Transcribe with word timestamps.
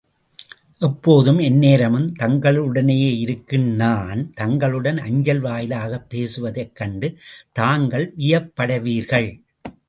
எப்போதும், 0.79 1.39
எந்நேரமும் 1.39 2.13
தங்களுடனேயே 2.19 3.17
இருக்கும் 3.17 3.67
நான், 3.75 4.33
தங்களுடன் 4.33 4.97
அஞ்சல் 4.97 5.39
வாயிலாகப் 5.39 6.09
பேசுவதைக் 6.09 6.75
கண்டு 6.75 7.17
தாங்கள் 7.51 8.13
வியப்படைவீர்கள். 8.17 9.41